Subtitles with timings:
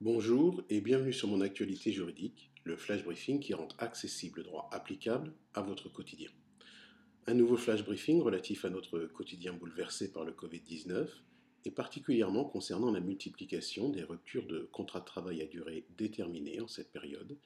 [0.00, 4.70] Bonjour et bienvenue sur mon actualité juridique, le flash briefing qui rend accessible le droit
[4.70, 6.30] applicable à votre quotidien.
[7.26, 11.08] Un nouveau flash briefing relatif à notre quotidien bouleversé par le Covid-19
[11.64, 16.68] et particulièrement concernant la multiplication des ruptures de contrats de travail à durée déterminée en
[16.68, 17.36] cette période,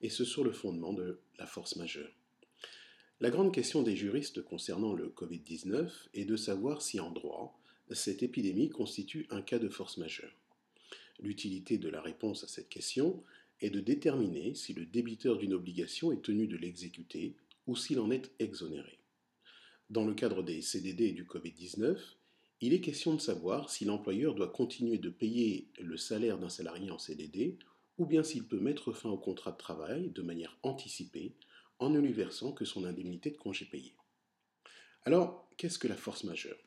[0.00, 2.16] et ce sur le fondement de la force majeure.
[3.20, 8.22] La grande question des juristes concernant le Covid-19 est de savoir si en droit, cette
[8.22, 10.32] épidémie constitue un cas de force majeure.
[11.20, 13.22] L'utilité de la réponse à cette question
[13.60, 17.36] est de déterminer si le débiteur d'une obligation est tenu de l'exécuter
[17.66, 18.98] ou s'il en est exonéré.
[19.90, 21.98] Dans le cadre des CDD et du Covid-19,
[22.60, 26.90] il est question de savoir si l'employeur doit continuer de payer le salaire d'un salarié
[26.90, 27.58] en CDD
[27.98, 31.34] ou bien s'il peut mettre fin au contrat de travail de manière anticipée
[31.78, 33.94] en ne lui versant que son indemnité de congé payé.
[35.04, 36.58] Alors, qu'est-ce que la force majeure?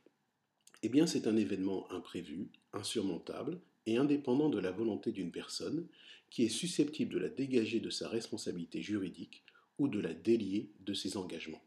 [0.83, 5.87] Eh bien, c'est un événement imprévu, insurmontable, et indépendant de la volonté d'une personne
[6.29, 9.43] qui est susceptible de la dégager de sa responsabilité juridique
[9.77, 11.61] ou de la délier de ses engagements.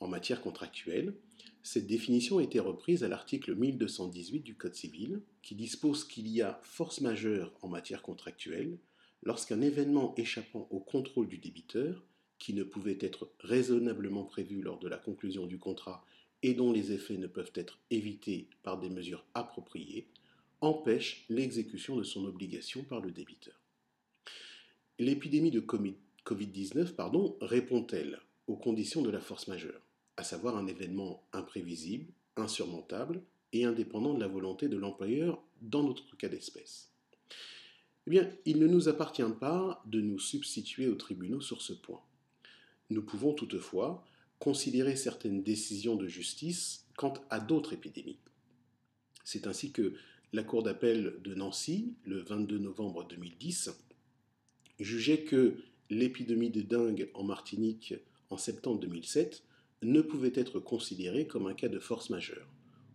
[0.00, 1.14] En matière contractuelle,
[1.62, 6.42] cette définition a été reprise à l'article 1218 du Code civil, qui dispose qu'il y
[6.42, 8.78] a force majeure en matière contractuelle
[9.22, 12.04] lorsqu'un événement échappant au contrôle du débiteur,
[12.38, 16.04] qui ne pouvait être raisonnablement prévu lors de la conclusion du contrat
[16.42, 20.08] et dont les effets ne peuvent être évités par des mesures appropriées,
[20.64, 23.54] empêche l'exécution de son obligation par le débiteur.
[24.98, 29.80] L'épidémie de Covid-19 répond-elle aux conditions de la force majeure,
[30.16, 36.16] à savoir un événement imprévisible, insurmontable et indépendant de la volonté de l'employeur dans notre
[36.16, 36.90] cas d'espèce?
[38.06, 42.02] Eh bien, il ne nous appartient pas de nous substituer aux tribunaux sur ce point.
[42.90, 44.04] Nous pouvons toutefois
[44.38, 48.18] considérer certaines décisions de justice quant à d'autres épidémies.
[49.24, 49.94] C'est ainsi que
[50.34, 53.70] la Cour d'appel de Nancy, le 22 novembre 2010,
[54.80, 55.54] jugeait que
[55.90, 57.94] l'épidémie de dengue en Martinique
[58.30, 59.44] en septembre 2007
[59.82, 62.48] ne pouvait être considérée comme un cas de force majeure,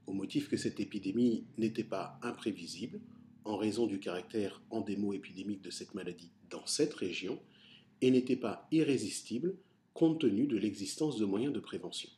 [0.05, 2.99] au motif que cette épidémie n'était pas imprévisible
[3.45, 7.39] en raison du caractère endémo-épidémique de cette maladie dans cette région
[8.01, 9.55] et n'était pas irrésistible
[9.93, 12.09] compte tenu de l'existence de moyens de prévention.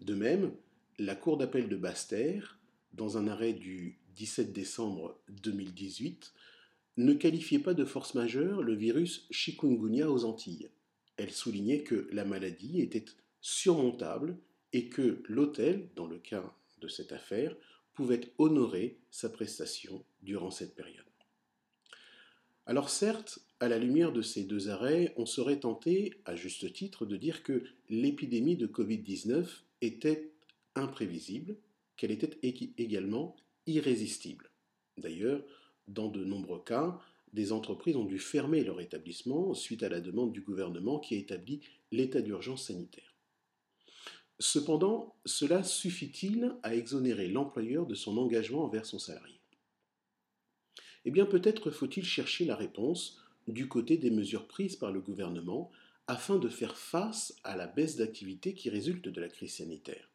[0.00, 0.50] De même,
[0.98, 2.58] la Cour d'appel de Basse-Terre
[2.94, 6.32] dans un arrêt du 17 décembre 2018,
[6.98, 10.70] ne qualifiait pas de force majeure le virus chikungunya aux Antilles.
[11.16, 13.04] Elle soulignait que la maladie était
[13.40, 14.36] surmontable
[14.72, 17.54] et que l'hôtel, dans le cas de cette affaire,
[17.94, 21.04] pouvait honorer sa prestation durant cette période.
[22.66, 27.06] Alors certes, à la lumière de ces deux arrêts, on serait tenté, à juste titre,
[27.06, 29.46] de dire que l'épidémie de Covid-19
[29.80, 30.32] était
[30.74, 31.56] imprévisible,
[31.96, 32.38] qu'elle était
[32.78, 33.36] également
[33.66, 34.50] irrésistible.
[34.98, 35.42] D'ailleurs,
[35.88, 37.00] dans de nombreux cas,
[37.32, 41.18] des entreprises ont dû fermer leur établissement suite à la demande du gouvernement qui a
[41.18, 43.14] établi l'état d'urgence sanitaire.
[44.38, 49.40] Cependant, cela suffit-il à exonérer l'employeur de son engagement envers son salarié?
[51.04, 55.70] Eh bien, peut-être faut-il chercher la réponse du côté des mesures prises par le gouvernement
[56.06, 60.11] afin de faire face à la baisse d'activité qui résulte de la crise sanitaire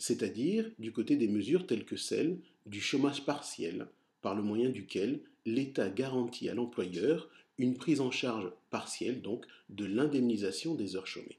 [0.00, 3.86] c'est-à-dire du côté des mesures telles que celle du chômage partiel,
[4.22, 7.28] par le moyen duquel l'État garantit à l'employeur
[7.58, 11.38] une prise en charge partielle donc de l'indemnisation des heures chômées.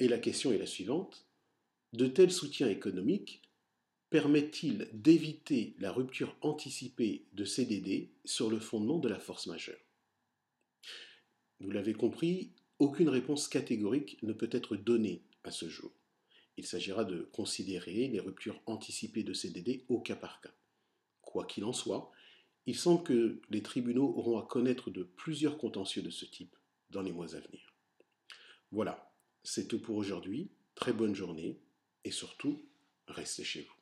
[0.00, 1.24] Et la question est la suivante.
[1.92, 3.42] De tels soutiens économiques
[4.10, 9.78] permettent-ils d'éviter la rupture anticipée de CDD sur le fondement de la force majeure?
[11.60, 12.50] Vous l'avez compris,
[12.80, 15.92] aucune réponse catégorique ne peut être donnée à ce jour.
[16.56, 20.52] Il s'agira de considérer les ruptures anticipées de CDD au cas par cas.
[21.22, 22.10] Quoi qu'il en soit,
[22.66, 26.56] il semble que les tribunaux auront à connaître de plusieurs contentieux de ce type
[26.90, 27.74] dans les mois à venir.
[28.70, 29.12] Voilà,
[29.42, 30.50] c'est tout pour aujourd'hui.
[30.74, 31.60] Très bonne journée
[32.04, 32.62] et surtout,
[33.08, 33.81] restez chez vous.